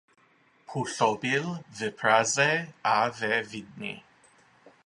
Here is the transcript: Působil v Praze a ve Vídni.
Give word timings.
Působil 0.73 1.59
v 1.69 1.91
Praze 1.91 2.73
a 2.83 3.09
ve 3.09 3.43
Vídni. 3.43 4.03